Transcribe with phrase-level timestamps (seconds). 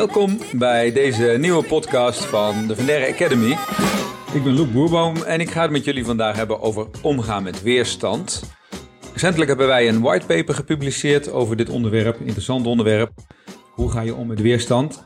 [0.00, 3.50] Welkom bij deze nieuwe podcast van de Vendere Academy.
[4.34, 7.62] Ik ben Loek Boerboom en ik ga het met jullie vandaag hebben over omgaan met
[7.62, 8.42] weerstand.
[9.12, 13.12] Recentelijk hebben wij een whitepaper gepubliceerd over dit onderwerp, interessant onderwerp.
[13.70, 15.04] Hoe ga je om met weerstand?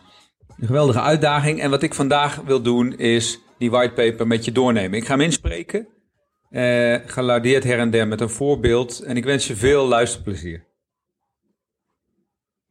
[0.59, 4.99] Een geweldige uitdaging en wat ik vandaag wil doen is die whitepaper met je doornemen.
[4.99, 5.89] Ik ga hem inspreken,
[6.51, 6.61] eh,
[7.63, 10.73] her en der met een voorbeeld en ik wens je veel luisterplezier.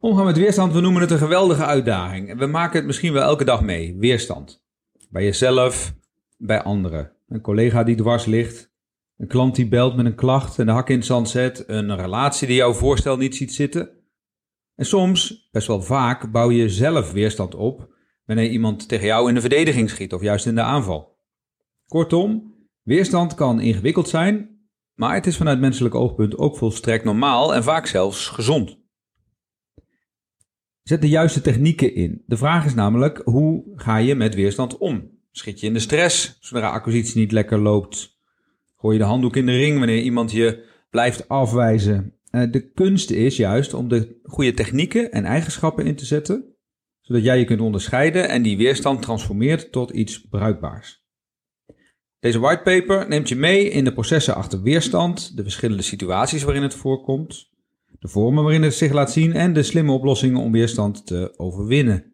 [0.04, 2.38] Omgaan met weerstand, we noemen het een geweldige uitdaging.
[2.38, 4.64] We maken het misschien wel elke dag mee, weerstand.
[5.10, 5.94] Bij jezelf,
[6.36, 7.12] bij anderen.
[7.28, 8.72] Een collega die dwars ligt,
[9.16, 11.96] een klant die belt met een klacht en de hak in het zand zet, een
[11.96, 13.90] relatie die jouw voorstel niet ziet zitten.
[14.74, 17.94] En soms, best wel vaak, bouw je zelf weerstand op
[18.26, 21.18] wanneer iemand tegen jou in de verdediging schiet of juist in de aanval.
[21.86, 24.60] Kortom, weerstand kan ingewikkeld zijn,
[24.94, 28.82] maar het is vanuit menselijk oogpunt ook volstrekt normaal en vaak zelfs gezond.
[30.84, 32.22] Zet de juiste technieken in.
[32.26, 35.10] De vraag is namelijk, hoe ga je met weerstand om?
[35.30, 38.18] Schiet je in de stress zodra acquisitie niet lekker loopt?
[38.76, 42.14] Gooi je de handdoek in de ring wanneer iemand je blijft afwijzen?
[42.30, 46.54] Eh, de kunst is juist om de goede technieken en eigenschappen in te zetten,
[47.00, 51.04] zodat jij je kunt onderscheiden en die weerstand transformeert tot iets bruikbaars.
[52.20, 56.74] Deze whitepaper neemt je mee in de processen achter weerstand, de verschillende situaties waarin het
[56.74, 57.52] voorkomt,
[58.04, 62.12] de vormen waarin het zich laat zien en de slimme oplossingen om weerstand te overwinnen.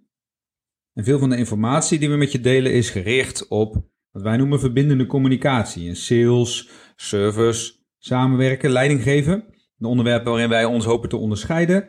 [0.94, 3.74] En veel van de informatie die we met je delen is gericht op
[4.10, 9.44] wat wij noemen verbindende communicatie in sales, service, samenwerken, leiding geven.
[9.76, 11.88] De onderwerpen waarin wij ons hopen te onderscheiden.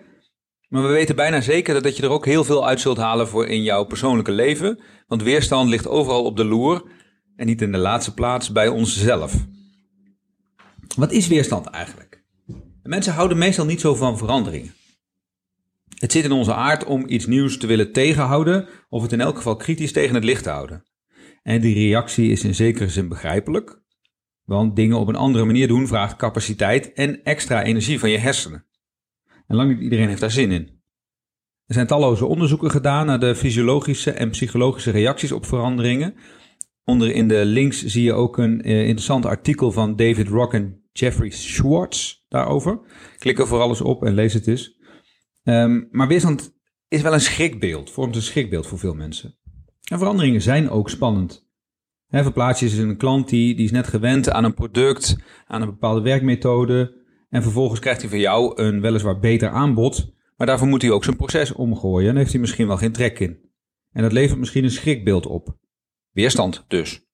[0.68, 3.48] Maar we weten bijna zeker dat je er ook heel veel uit zult halen voor
[3.48, 4.80] in jouw persoonlijke leven.
[5.08, 6.92] Want weerstand ligt overal op de loer
[7.36, 9.46] en niet in de laatste plaats bij onszelf.
[10.96, 12.11] Wat is weerstand eigenlijk?
[12.92, 14.74] Mensen houden meestal niet zo van veranderingen.
[15.98, 19.36] Het zit in onze aard om iets nieuws te willen tegenhouden of het in elk
[19.36, 20.84] geval kritisch tegen het licht te houden.
[21.44, 23.82] En die reactie is in zekere zin begrijpelijk,
[24.46, 28.66] want dingen op een andere manier doen vraagt capaciteit en extra energie van je hersenen.
[29.48, 30.82] En lang niet iedereen heeft daar zin in.
[31.66, 36.16] Er zijn talloze onderzoeken gedaan naar de fysiologische en psychologische reacties op veranderingen.
[36.84, 40.81] Onder in de links zie je ook een eh, interessant artikel van David Rock en
[40.92, 42.80] Jeffrey Schwartz daarover.
[43.18, 44.80] Klik er vooral eens op en lees het eens.
[45.44, 46.54] Um, maar weerstand
[46.88, 49.38] is wel een schrikbeeld, vormt een schrikbeeld voor veel mensen.
[49.90, 51.50] En veranderingen zijn ook spannend.
[52.08, 55.62] He, verplaats je in een klant die, die is net gewend aan een product, aan
[55.62, 57.00] een bepaalde werkmethode.
[57.30, 60.14] En vervolgens krijgt hij van jou een weliswaar beter aanbod.
[60.38, 63.20] Maar daarvoor moet hij ook zijn proces omgooien en heeft hij misschien wel geen trek
[63.20, 63.40] in.
[63.92, 65.58] En dat levert misschien een schrikbeeld op.
[66.12, 67.11] Weerstand dus.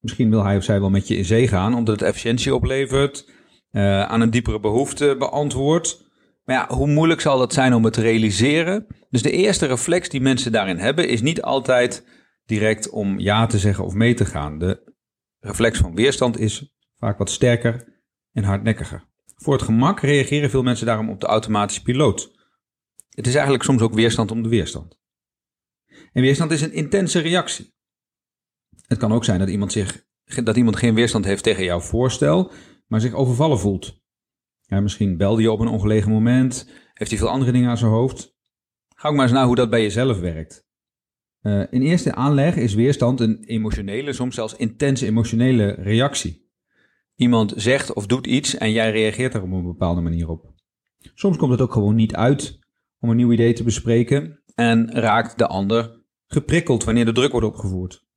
[0.00, 3.30] Misschien wil hij of zij wel met je in zee gaan omdat het efficiëntie oplevert,
[3.72, 6.08] uh, aan een diepere behoefte beantwoord.
[6.44, 8.86] Maar ja, hoe moeilijk zal dat zijn om het te realiseren?
[9.10, 12.06] Dus de eerste reflex die mensen daarin hebben is niet altijd
[12.44, 14.58] direct om ja te zeggen of mee te gaan.
[14.58, 14.94] De
[15.40, 19.08] reflex van weerstand is vaak wat sterker en hardnekkiger.
[19.36, 22.30] Voor het gemak reageren veel mensen daarom op de automatische piloot.
[23.08, 24.98] Het is eigenlijk soms ook weerstand om de weerstand.
[26.12, 27.74] En weerstand is een intense reactie.
[28.90, 30.04] Het kan ook zijn dat iemand, zich,
[30.44, 32.52] dat iemand geen weerstand heeft tegen jouw voorstel,
[32.86, 34.00] maar zich overvallen voelt.
[34.60, 37.90] Ja, misschien belde je op een ongelegen moment, heeft hij veel andere dingen aan zijn
[37.90, 38.36] hoofd.
[38.94, 40.66] Ga ook maar eens naar hoe dat bij jezelf werkt.
[41.42, 46.50] Uh, in eerste aanleg is weerstand een emotionele, soms zelfs intense emotionele reactie.
[47.14, 50.54] Iemand zegt of doet iets en jij reageert er op een bepaalde manier op.
[51.14, 52.58] Soms komt het ook gewoon niet uit
[52.98, 57.46] om een nieuw idee te bespreken en raakt de ander geprikkeld wanneer de druk wordt
[57.46, 58.08] opgevoerd.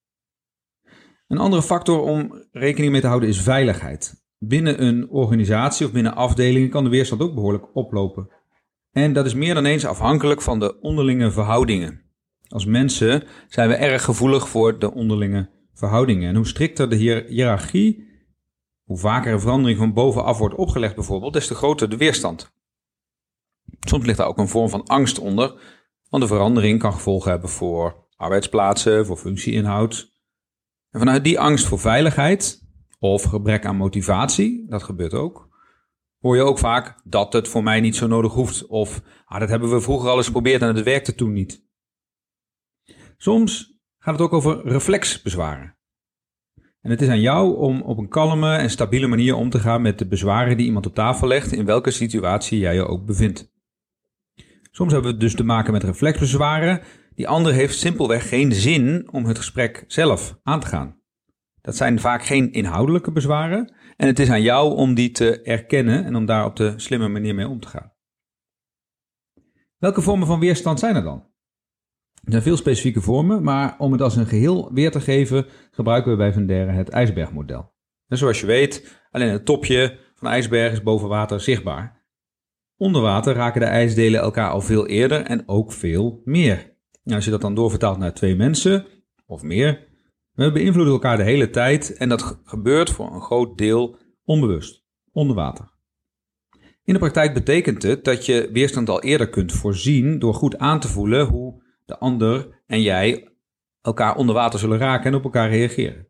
[1.34, 4.26] Een andere factor om rekening mee te houden is veiligheid.
[4.38, 8.30] Binnen een organisatie of binnen afdelingen kan de weerstand ook behoorlijk oplopen.
[8.92, 12.02] En dat is meer dan eens afhankelijk van de onderlinge verhoudingen.
[12.48, 16.30] Als mensen zijn we erg gevoelig voor de onderlinge verhoudingen.
[16.30, 16.96] En hoe strikter de
[17.28, 18.08] hiërarchie,
[18.84, 22.52] hoe vaker een verandering van bovenaf wordt opgelegd bijvoorbeeld, des te groter de weerstand.
[23.79, 25.53] Soms ligt daar ook een vorm van angst onder,
[26.09, 30.13] want de verandering kan gevolgen hebben voor arbeidsplaatsen, voor functieinhoud.
[30.93, 32.61] En vanuit die angst voor veiligheid
[32.99, 35.49] of gebrek aan motivatie, dat gebeurt ook,
[36.19, 38.67] hoor je ook vaak dat het voor mij niet zo nodig hoeft.
[38.67, 41.66] Of ah, dat hebben we vroeger al eens geprobeerd en het werkte toen niet.
[43.17, 45.78] Soms gaat het ook over reflexbezwaren.
[46.81, 49.81] En het is aan jou om op een kalme en stabiele manier om te gaan
[49.81, 53.51] met de bezwaren die iemand op tafel legt, in welke situatie jij je ook bevindt.
[54.72, 56.81] Soms hebben we dus te maken met reflexbezwaren.
[57.16, 61.02] Die ander heeft simpelweg geen zin om het gesprek zelf aan te gaan.
[61.62, 66.06] Dat zijn vaak geen inhoudelijke bezwaren en het is aan jou om die te erkennen
[66.06, 67.94] en om daar op de slimme manier mee om te gaan.
[69.78, 71.32] Welke vormen van weerstand zijn er dan?
[72.24, 76.12] Er zijn veel specifieke vormen, maar om het als een geheel weer te geven, gebruiken
[76.12, 77.74] we bij Vendere het ijsbergmodel.
[78.08, 82.06] En zoals je weet, alleen het topje van de ijsberg is boven water zichtbaar.
[82.78, 86.72] Onder water raken de ijsdelen elkaar al veel eerder en ook veel meer.
[87.03, 88.85] Nou, als je dat dan doorvertaalt naar twee mensen
[89.26, 89.88] of meer,
[90.32, 95.35] we beïnvloeden elkaar de hele tijd en dat gebeurt voor een groot deel onbewust, onder
[95.35, 95.72] water.
[96.84, 100.79] In de praktijk betekent het dat je weerstand al eerder kunt voorzien door goed aan
[100.79, 103.34] te voelen hoe de ander en jij
[103.82, 106.08] elkaar onder water zullen raken en op elkaar reageren.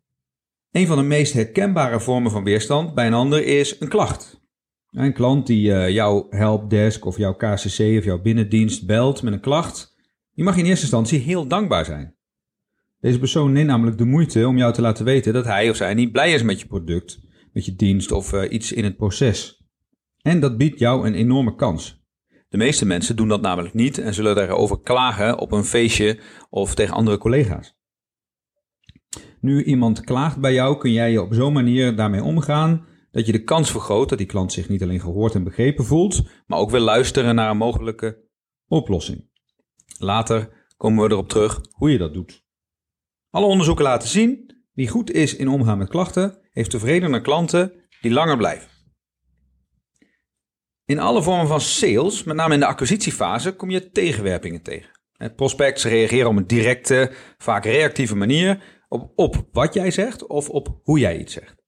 [0.71, 4.41] Een van de meest herkenbare vormen van weerstand bij een ander is een klacht.
[4.91, 9.39] Een klant die uh, jouw helpdesk of jouw KCC of jouw binnendienst belt met een
[9.39, 9.92] klacht,
[10.35, 12.15] die mag in eerste instantie heel dankbaar zijn.
[12.99, 15.93] Deze persoon neemt namelijk de moeite om jou te laten weten dat hij of zij
[15.93, 17.19] niet blij is met je product,
[17.53, 19.63] met je dienst of uh, iets in het proces.
[20.21, 22.01] En dat biedt jou een enorme kans.
[22.49, 26.19] De meeste mensen doen dat namelijk niet en zullen daarover klagen op een feestje
[26.49, 27.77] of tegen andere collega's.
[29.39, 33.31] Nu iemand klaagt bij jou, kun jij je op zo'n manier daarmee omgaan dat je
[33.31, 36.69] de kans vergroot dat die klant zich niet alleen gehoord en begrepen voelt, maar ook
[36.69, 38.17] wil luisteren naar een mogelijke
[38.67, 39.31] oplossing.
[39.97, 42.43] Later komen we erop terug hoe je dat doet.
[43.29, 48.11] Alle onderzoeken laten zien, wie goed is in omgaan met klachten, heeft tevredener klanten die
[48.11, 48.69] langer blijven.
[50.85, 54.89] In alle vormen van sales, met name in de acquisitiefase, kom je tegenwerpingen tegen.
[55.35, 60.79] Prospects reageren op een directe, vaak reactieve manier op, op wat jij zegt of op
[60.83, 61.63] hoe jij iets zegt.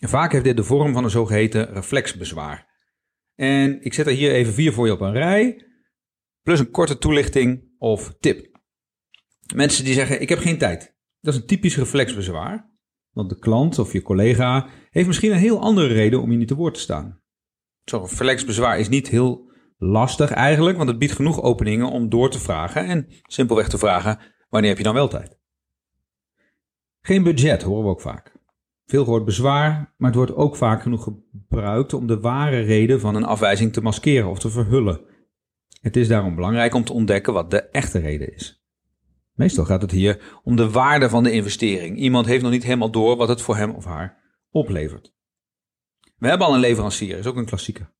[0.00, 2.68] Vaak heeft dit de vorm van een zogeheten reflexbezwaar.
[3.34, 5.64] En ik zet er hier even vier voor je op een rij,
[6.42, 8.58] plus een korte toelichting of tip.
[9.54, 10.94] Mensen die zeggen: Ik heb geen tijd.
[11.20, 12.70] Dat is een typisch reflexbezwaar.
[13.10, 16.48] Want de klant of je collega heeft misschien een heel andere reden om je niet
[16.48, 17.20] te woord te staan.
[17.84, 22.38] Zo'n reflexbezwaar is niet heel lastig eigenlijk, want het biedt genoeg openingen om door te
[22.38, 25.38] vragen en simpelweg te vragen: wanneer heb je dan wel tijd?
[27.00, 28.38] Geen budget horen we ook vaak.
[28.86, 33.14] Veel gehoord bezwaar, maar het wordt ook vaak genoeg gebruikt om de ware reden van
[33.14, 35.00] een afwijzing te maskeren of te verhullen.
[35.80, 38.64] Het is daarom belangrijk om te ontdekken wat de echte reden is.
[39.34, 41.98] Meestal gaat het hier om de waarde van de investering.
[41.98, 45.14] Iemand heeft nog niet helemaal door wat het voor hem of haar oplevert.
[46.18, 47.92] We hebben al een leverancier, is ook een klassieker.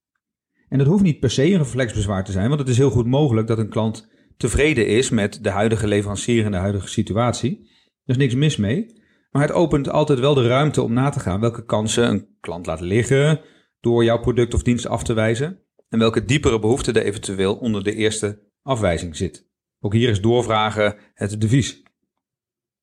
[0.68, 3.06] En dat hoeft niet per se een reflexbezwaar te zijn, want het is heel goed
[3.06, 7.68] mogelijk dat een klant tevreden is met de huidige leverancier en de huidige situatie.
[8.04, 8.98] Er is niks mis mee.
[9.30, 12.66] Maar het opent altijd wel de ruimte om na te gaan welke kansen een klant
[12.66, 13.40] laat liggen
[13.80, 17.84] door jouw product of dienst af te wijzen en welke diepere behoefte er eventueel onder
[17.84, 19.48] de eerste afwijzing zit.
[19.80, 21.82] Ook hier is doorvragen het devies.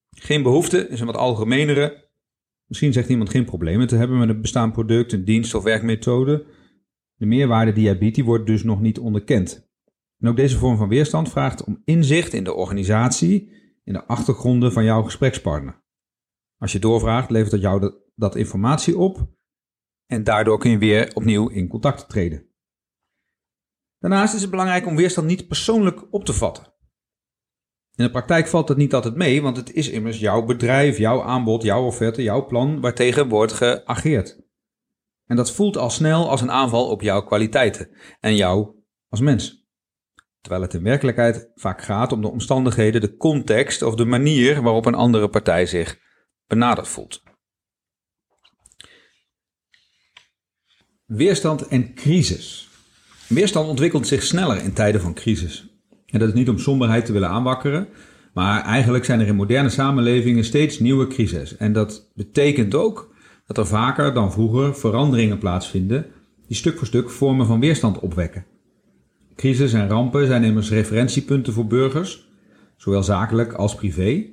[0.10, 2.10] Geen behoefte is een wat algemenere.
[2.66, 6.46] Misschien zegt iemand geen problemen te hebben met een bestaand product, een dienst of werkmethode.
[7.16, 9.70] De meerwaarde die jij biedt, die wordt dus nog niet onderkend.
[10.20, 13.52] En ook deze vorm van weerstand vraagt om inzicht in de organisatie,
[13.84, 15.84] in de achtergronden van jouw gesprekspartner.
[16.58, 19.36] Als je doorvraagt, levert dat jou dat, informatie op
[20.06, 22.47] en daardoor kun je weer opnieuw in contact treden.
[24.00, 26.64] Daarnaast is het belangrijk om weerstand niet persoonlijk op te vatten.
[27.96, 31.22] In de praktijk valt dat niet altijd mee, want het is immers jouw bedrijf, jouw
[31.22, 34.46] aanbod, jouw offerte, jouw plan waartegen wordt geageerd.
[35.26, 37.90] En dat voelt al snel als een aanval op jouw kwaliteiten
[38.20, 38.76] en jou
[39.10, 39.66] als mens.
[40.42, 44.86] Terwijl het in werkelijkheid vaak gaat om de omstandigheden, de context of de manier waarop
[44.86, 46.00] een andere partij zich
[46.46, 47.24] benaderd voelt.
[51.06, 52.70] Weerstand en crisis.
[53.28, 55.68] Weerstand ontwikkelt zich sneller in tijden van crisis.
[56.06, 57.88] En dat is niet om somberheid te willen aanwakkeren,
[58.34, 61.58] maar eigenlijk zijn er in moderne samenlevingen steeds nieuwe crises.
[61.58, 63.14] En dat betekent ook
[63.48, 66.06] dat er vaker dan vroeger veranderingen plaatsvinden
[66.48, 68.46] die stuk voor stuk vormen van weerstand opwekken.
[69.36, 72.28] Crisis en rampen zijn immers referentiepunten voor burgers,
[72.78, 74.26] zowel zakelijk als privé,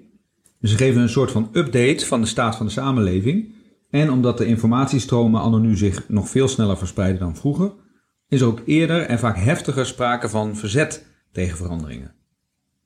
[0.62, 3.52] ze geven een soort van update van de staat van de samenleving.
[3.90, 7.72] En omdat de informatiestromen anno nu zich nog veel sneller verspreiden dan vroeger,
[8.28, 12.14] is ook eerder en vaak heftiger sprake van verzet tegen veranderingen.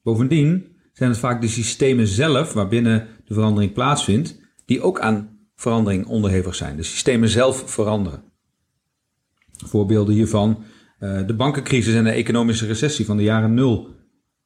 [0.02, 6.06] Bovendien zijn het vaak de systemen zelf waarbinnen de verandering plaatsvindt, die ook aan verandering
[6.06, 6.76] onderhevig zijn.
[6.76, 8.22] De systemen zelf veranderen.
[9.66, 10.64] Voorbeelden hiervan
[11.00, 13.96] uh, de bankencrisis en de economische recessie van de jaren nul.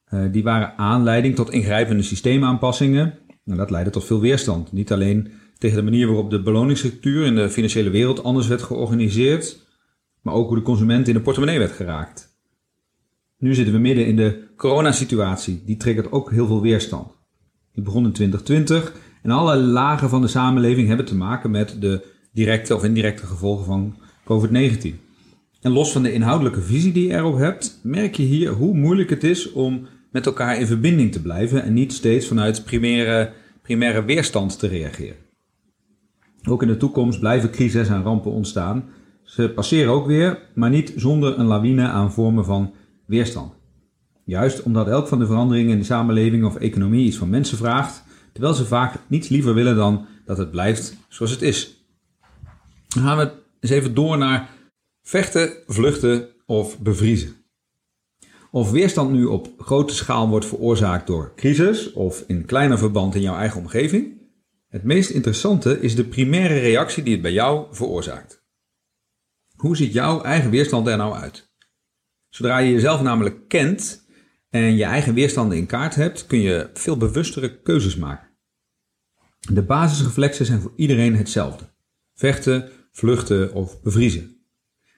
[0.09, 4.71] Uh, die waren aanleiding tot ingrijpende systeemaanpassingen nou, dat leidde tot veel weerstand.
[4.71, 9.62] Niet alleen tegen de manier waarop de beloningsstructuur in de financiële wereld anders werd georganiseerd,
[10.23, 12.31] maar ook hoe de consument in de portemonnee werd geraakt.
[13.37, 15.63] Nu zitten we midden in de coronasituatie.
[15.65, 17.07] Die triggert ook heel veel weerstand.
[17.73, 22.05] Die begon in 2020 en alle lagen van de samenleving hebben te maken met de
[22.31, 24.95] directe of indirecte gevolgen van COVID-19.
[25.61, 29.09] En los van de inhoudelijke visie die je erop hebt, merk je hier hoe moeilijk
[29.09, 34.03] het is om met elkaar in verbinding te blijven en niet steeds vanuit primaire, primaire
[34.03, 35.15] weerstand te reageren.
[36.49, 38.89] Ook in de toekomst blijven crises en rampen ontstaan.
[39.33, 42.73] Ze passeren ook weer, maar niet zonder een lawine aan vormen van
[43.05, 43.53] weerstand.
[44.25, 48.03] Juist omdat elk van de veranderingen in de samenleving of economie iets van mensen vraagt,
[48.31, 51.85] terwijl ze vaak niets liever willen dan dat het blijft zoals het is.
[52.87, 54.49] Dan gaan we eens even door naar
[55.01, 57.35] vechten, vluchten of bevriezen.
[58.51, 63.21] Of weerstand nu op grote schaal wordt veroorzaakt door crisis of in kleiner verband in
[63.21, 64.21] jouw eigen omgeving,
[64.69, 68.42] het meest interessante is de primaire reactie die het bij jou veroorzaakt.
[69.63, 71.51] Hoe ziet jouw eigen weerstand er nou uit?
[72.29, 74.05] Zodra je jezelf namelijk kent
[74.49, 78.29] en je eigen weerstanden in kaart hebt, kun je veel bewustere keuzes maken.
[79.39, 81.63] De basisreflexen zijn voor iedereen hetzelfde:
[82.13, 84.37] vechten, vluchten of bevriezen.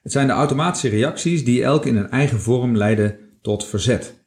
[0.02, 4.26] Het zijn de automatische reacties die elk in een eigen vorm leiden tot verzet.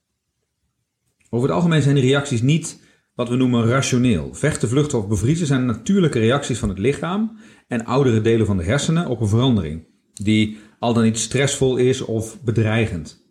[1.30, 2.80] Over het algemeen zijn die reacties niet
[3.14, 4.35] wat we noemen rationeel.
[4.35, 8.64] Vechten, vluchten of bevriezen zijn natuurlijke reacties van het lichaam en oudere delen van de
[8.64, 9.88] hersenen op een verandering,
[10.25, 13.26] die al dan niet stressvol is of bedreigend.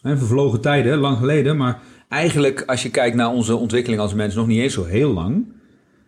[0.00, 4.34] En vervlogen tijden, lang geleden, maar eigenlijk als je kijkt naar onze ontwikkeling als mens
[4.34, 5.46] nog niet eens zo heel lang.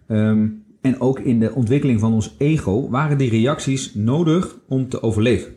[0.07, 0.47] Ehm,
[0.81, 5.57] en ook in de ontwikkeling van ons ego waren die reacties nodig om te overleven.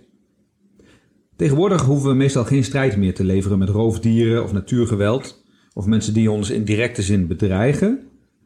[1.36, 6.14] Tegenwoordig hoeven we meestal geen strijd meer te leveren met roofdieren of natuurgeweld of mensen
[6.14, 8.00] die ons in directe zin bedreigen.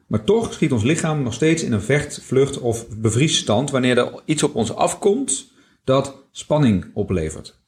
[0.06, 4.22] Maar toch schiet ons lichaam nog steeds in een vecht, vlucht of bevriesstand wanneer er
[4.24, 5.52] iets op ons afkomt
[5.86, 7.60] dat spanning oplevert.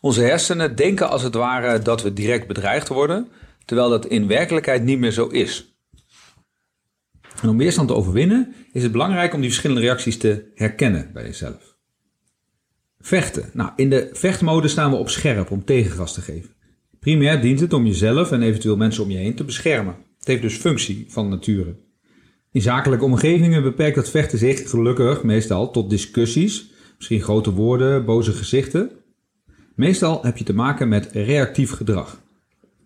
[0.00, 3.28] Onze hersenen denken als het ware dat we direct bedreigd worden,
[3.64, 5.76] terwijl dat in werkelijkheid niet meer zo is.
[7.46, 11.76] Om weerstand te overwinnen is het belangrijk om die verschillende reacties te herkennen bij jezelf.
[13.00, 13.50] Vechten.
[13.52, 16.54] Nou, in de vechtmode staan we op scherp om tegengas te geven.
[17.00, 19.96] Primair dient het om jezelf en eventueel mensen om je heen te beschermen.
[20.18, 21.76] Het heeft dus functie van nature.
[22.50, 26.71] In zakelijke omgevingen beperkt het vechten zich gelukkig meestal tot discussies,
[27.02, 28.90] misschien grote woorden, boze gezichten.
[29.74, 32.20] Meestal heb je te maken met reactief gedrag.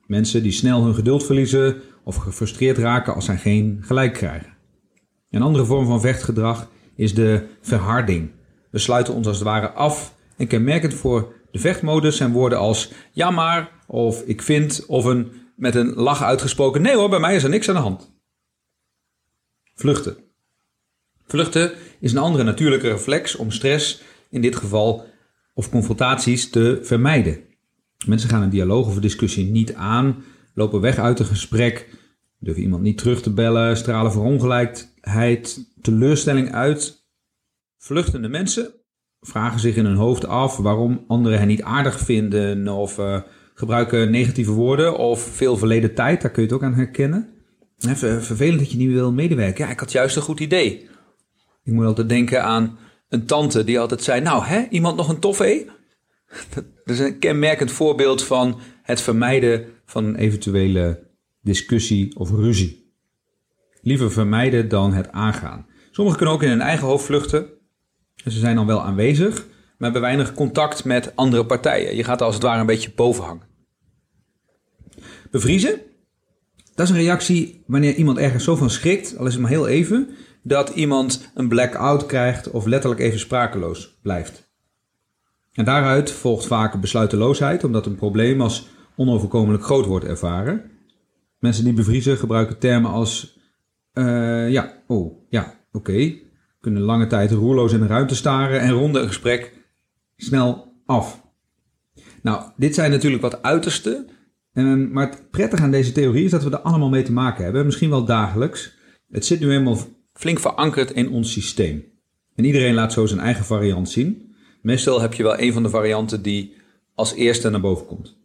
[0.07, 4.57] Mensen die snel hun geduld verliezen of gefrustreerd raken als zij geen gelijk krijgen.
[5.31, 8.31] Een andere vorm van vechtgedrag is de verharding.
[8.71, 12.93] We sluiten ons als het ware af en kenmerkend voor de vechtmodus zijn woorden als
[13.13, 17.35] ja maar, of ik vind, of een met een lach uitgesproken nee hoor, bij mij
[17.35, 18.13] is er niks aan de hand.
[19.75, 20.26] Vluchten.
[21.27, 25.05] Vluchten is een andere natuurlijke reflex om stress, in dit geval,
[25.55, 27.39] of confrontaties te vermijden.
[28.07, 31.89] Mensen gaan een dialoog of een discussie niet aan, lopen weg uit een gesprek,
[32.39, 37.05] durven iemand niet terug te bellen, stralen verongelijkheid, teleurstelling uit.
[37.79, 38.75] Vluchtende mensen
[39.21, 43.21] vragen zich in hun hoofd af waarom anderen hen niet aardig vinden of uh,
[43.55, 46.23] gebruiken negatieve woorden of veel verleden tijd.
[46.23, 47.29] Daar kun je het ook aan herkennen.
[47.79, 49.65] Vervelend dat je niet wil medewerken.
[49.65, 50.89] Ja, ik had juist een goed idee.
[51.67, 55.21] Ik moet altijd denken aan een tante die altijd zei: Nou, hè, iemand nog een
[55.21, 55.71] toffee?
[56.55, 61.09] Dat is een kenmerkend voorbeeld van het vermijden van een eventuele
[61.41, 62.95] discussie of ruzie.
[63.81, 65.67] Liever vermijden dan het aangaan.
[65.91, 67.57] Sommigen kunnen ook in hun eigen hoofd vluchten
[68.33, 71.97] ze zijn dan wel aanwezig, maar hebben weinig contact met andere partijen.
[71.97, 73.47] Je gaat er als het ware een beetje boven hangen.
[75.31, 75.81] Bevriezen,
[76.75, 79.69] dat is een reactie wanneer iemand ergens zo van schrikt, al is het maar heel
[79.69, 80.09] even,
[80.47, 84.51] dat iemand een blackout krijgt of letterlijk even sprakeloos blijft.
[85.53, 90.71] En daaruit volgt vaak besluiteloosheid, omdat een probleem als onoverkomelijk groot wordt ervaren.
[91.39, 93.39] Mensen die bevriezen gebruiken termen als:
[93.93, 96.15] uh, ja, oh, ja, oké,
[96.61, 99.53] kunnen lange tijd roerloos in de ruimte staren en ronden een gesprek
[100.17, 101.25] snel af.
[102.23, 104.07] Nou, dit zijn natuurlijk wat uiterste.
[104.53, 107.45] Ehm, maar het prettige aan deze theorie is dat we er allemaal mee te maken
[107.45, 107.65] hebben.
[107.65, 108.75] Misschien wel dagelijks.
[109.11, 109.79] Het zit nu helemaal
[110.17, 111.85] flink verankerd in ons systeem.
[112.35, 114.35] En iedereen laat zo zijn eigen variant zien.
[114.63, 116.55] Meestal heb je wel een van de varianten die
[116.95, 118.17] als eerste naar boven komt.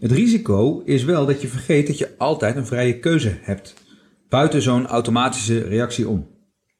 [0.00, 3.74] Het risico is wel dat je vergeet dat je altijd een vrije keuze hebt.
[4.28, 6.28] Buiten zo'n automatische reactie om.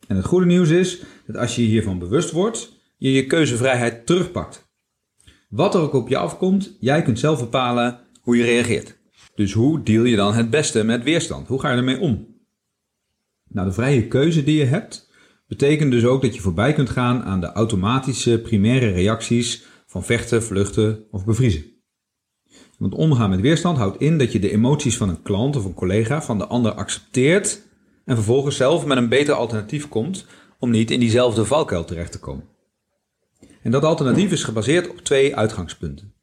[0.07, 4.69] En het goede nieuws is dat als je hiervan bewust wordt, je je keuzevrijheid terugpakt.
[5.49, 8.99] Wat er ook op je afkomt, jij kunt zelf bepalen hoe je reageert.
[9.35, 11.49] Dus hoe deal je dan het beste met weerstand?
[11.49, 12.30] Hoe ga je ermee om?
[13.52, 15.11] Nou, de vrije keuze die je hebt,
[15.49, 20.42] betekent dus ook dat je voorbij kunt gaan aan de automatische primaire reacties van vechten,
[20.42, 21.64] vluchten of bevriezen.
[22.78, 25.75] Want omgaan met weerstand houdt in dat je de emoties van een klant of een
[25.75, 27.62] collega van de ander accepteert
[28.04, 30.26] en vervolgens zelf met een beter alternatief komt
[30.59, 32.49] om niet in diezelfde valkuil terecht te komen.
[33.62, 36.14] En dat alternatief is gebaseerd op twee uitgangspunten.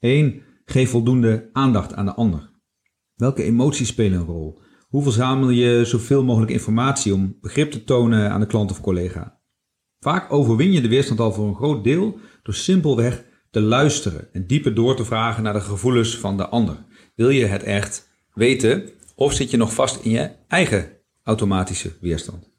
[0.00, 0.42] 1.
[0.64, 2.50] Geef voldoende aandacht aan de ander.
[3.14, 4.60] Welke emoties spelen een rol?
[4.88, 9.40] Hoe verzamel je zoveel mogelijk informatie om begrip te tonen aan de klant of collega?
[10.00, 14.46] Vaak overwin je de weerstand al voor een groot deel door simpelweg te luisteren en
[14.46, 16.84] dieper door te vragen naar de gevoelens van de ander.
[17.14, 20.90] Wil je het echt weten of zit je nog vast in je eigen
[21.22, 22.50] automatische weerstand?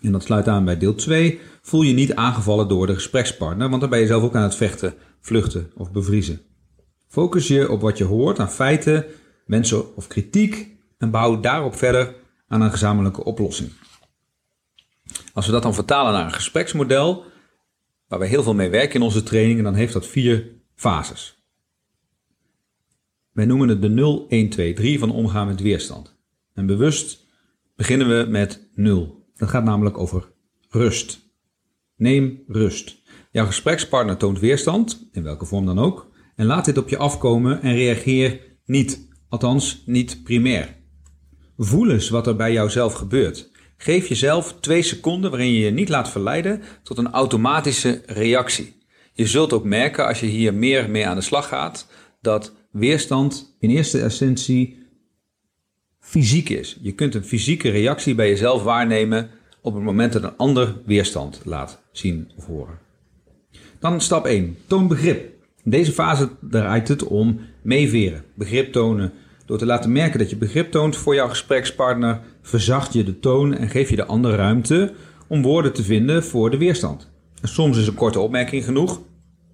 [0.00, 1.40] En dat sluit aan bij deel 2.
[1.62, 4.54] Voel je niet aangevallen door de gesprekspartner, want dan ben je zelf ook aan het
[4.54, 6.40] vechten, vluchten of bevriezen.
[7.08, 9.04] Focus je op wat je hoort aan feiten,
[9.46, 12.14] mensen of kritiek en bouw daarop verder
[12.48, 13.72] aan een gezamenlijke oplossing.
[15.32, 17.24] Als we dat dan vertalen naar een gespreksmodel,
[18.08, 21.44] waar we heel veel mee werken in onze trainingen, dan heeft dat vier fases.
[23.32, 26.16] Wij noemen het de 0, 1, 2, 3 van omgaan met weerstand.
[26.54, 27.26] En bewust
[27.76, 29.26] beginnen we met 0.
[29.34, 30.32] Dat gaat namelijk over
[30.68, 31.20] rust.
[31.96, 33.02] Neem rust.
[33.30, 37.62] Jouw gesprekspartner toont weerstand, in welke vorm dan ook, en laat dit op je afkomen
[37.62, 40.80] en reageer niet, althans niet primair.
[41.56, 43.50] Voel eens wat er bij jouzelf gebeurt.
[43.76, 48.80] Geef jezelf twee seconden waarin je je niet laat verleiden tot een automatische reactie.
[49.12, 51.86] Je zult ook merken als je hier meer mee aan de slag gaat,
[52.20, 54.86] dat weerstand in eerste essentie
[56.00, 56.78] fysiek is.
[56.80, 59.30] Je kunt een fysieke reactie bij jezelf waarnemen
[59.60, 62.78] op het moment dat een ander weerstand laat zien of horen.
[63.78, 64.56] Dan stap 1.
[64.66, 65.32] Toon begrip.
[65.64, 69.12] In deze fase draait het om meeveren, begrip tonen.
[69.52, 73.54] Door te laten merken dat je begrip toont voor jouw gesprekspartner, verzacht je de toon
[73.54, 74.94] en geef je de ander ruimte
[75.28, 77.10] om woorden te vinden voor de weerstand.
[77.42, 79.02] En soms is een korte opmerking genoeg.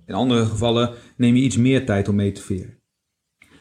[0.07, 2.83] In andere gevallen neem je iets meer tijd om mee te veren.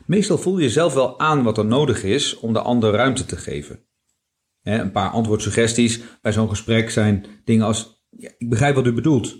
[0.06, 3.38] Meestal voel je zelf wel aan wat er nodig is om de ander ruimte te
[3.38, 3.80] geven.
[4.64, 9.38] Een paar antwoordsuggesties bij zo'n gesprek zijn dingen als: ja, Ik begrijp wat u bedoelt.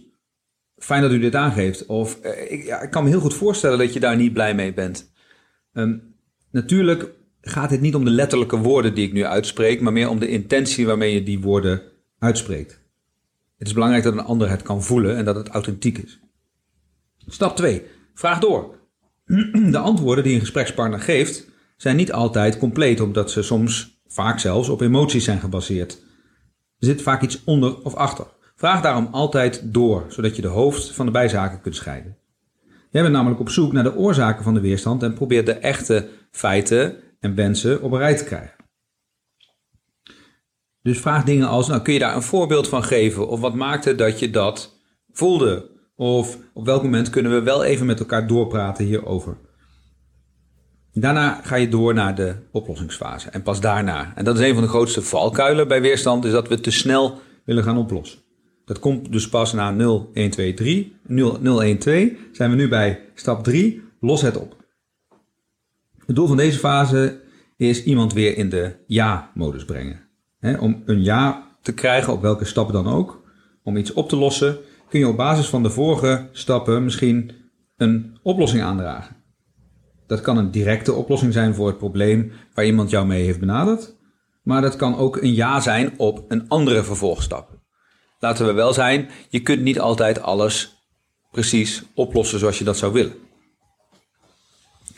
[0.76, 1.86] Fijn dat u dit aangeeft.
[1.86, 4.74] Of eh, ik, ik, kan me heel goed voorstellen dat je daar niet blij mee
[4.74, 5.12] bent.
[5.74, 6.16] Um,
[6.58, 10.20] natuurlijk gaat het niet om de letterlijke woorden die ik nu uitspreek, maar meer om
[10.20, 11.82] de intentie waarmee je die woorden
[12.20, 12.80] uitspreekt.
[13.58, 16.20] Het is belangrijk dat een ander het kan voelen en dat het authentiek is.
[17.28, 17.84] Stap 2.
[18.14, 18.76] Vraag door.
[19.72, 24.70] De antwoorden die een gesprekspartner geeft zijn niet altijd compleet, omdat ze soms, vaak zelfs,
[24.70, 25.94] op emoties zijn gebaseerd.
[26.80, 28.26] Er zit vaak iets onder of achter.
[28.56, 32.17] Vraag daarom altijd door, zodat je de hoofd van de bijzaken kunt scheiden.
[32.90, 36.08] Jij bent namelijk op zoek naar de oorzaken van de weerstand en probeert de echte
[36.32, 38.56] feiten en wensen op een rij te krijgen.
[40.82, 43.28] Dus vraag dingen als, nou kun je daar een voorbeeld van geven?
[43.28, 44.80] Of wat maakte dat je dat
[45.12, 45.70] voelde?
[45.96, 49.38] Of op welk moment kunnen we wel even met elkaar doorpraten hierover?
[50.92, 53.30] Daarna ga je door naar de oplossingsfase.
[53.30, 56.48] En pas daarna, en dat is een van de grootste valkuilen bij weerstand, is dat
[56.48, 58.20] we te snel willen gaan oplossen.
[58.68, 60.96] Dat komt dus pas na 0, 1, 2, 3.
[61.06, 63.82] 0, 0 1, 2 zijn we nu bij stap 3.
[64.00, 64.56] Los het op.
[66.06, 67.22] Het doel van deze fase
[67.58, 70.00] is iemand weer in de ja-modus brengen.
[70.60, 73.24] om een ja te krijgen op welke stap dan ook,
[73.64, 74.58] om iets op te lossen,
[74.90, 77.32] kun je op basis van de vorige stappen misschien
[77.78, 79.16] een oplossing aandragen.
[80.08, 83.96] Dat kan een directe oplossing zijn voor het probleem waar iemand jou mee heeft benaderd,
[84.44, 87.57] maar dat kan ook een ja zijn op een andere vervolgstap.
[88.20, 90.76] Laten we wel zijn, je kunt niet altijd alles
[91.32, 93.16] precies oplossen zoals je dat zou willen.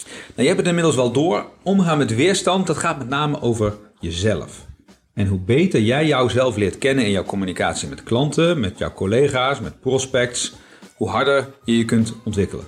[0.05, 1.45] Nou, je hebt het inmiddels wel door.
[1.63, 4.67] Omgaan met weerstand, dat gaat met name over jezelf.
[5.13, 9.59] En hoe beter jij jouzelf leert kennen in jouw communicatie met klanten, met jouw collega's,
[9.59, 10.53] met prospects,
[10.95, 12.65] hoe harder je je kunt ontwikkelen.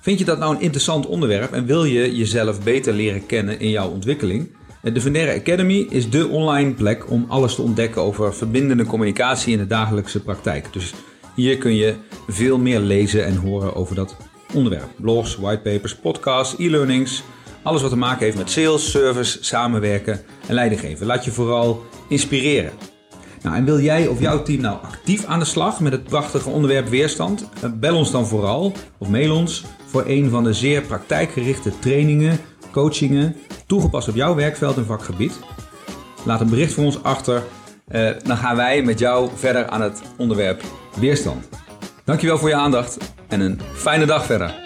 [0.00, 3.70] Vind je dat nou een interessant onderwerp en wil je jezelf beter leren kennen in
[3.70, 4.56] jouw ontwikkeling?
[4.92, 9.58] De Venera Academy is de online plek om alles te ontdekken over verbindende communicatie in
[9.58, 10.72] de dagelijkse praktijk.
[10.72, 10.94] Dus
[11.34, 11.94] hier kun je
[12.28, 14.16] veel meer lezen en horen over dat
[14.54, 14.88] onderwerp.
[14.96, 17.22] Blogs, whitepapers, podcasts, e-learnings.
[17.62, 21.06] Alles wat te maken heeft met sales, service, samenwerken en leidinggeven.
[21.06, 22.72] Laat je vooral inspireren.
[23.42, 26.48] Nou, en wil jij of jouw team nou actief aan de slag met het prachtige
[26.48, 27.48] onderwerp weerstand?
[27.60, 32.38] Eh, bel ons dan vooral of mail ons voor een van de zeer praktijkgerichte trainingen,
[32.74, 35.38] coachingen, toegepast op jouw werkveld en vakgebied.
[36.24, 37.42] Laat een bericht voor ons achter.
[37.88, 40.62] Uh, dan gaan wij met jou verder aan het onderwerp
[40.96, 41.48] weerstand.
[42.04, 44.63] Dankjewel voor je aandacht en een fijne dag verder.